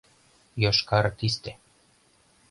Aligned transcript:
Йошкар 0.61 1.05
тисте 1.17 1.51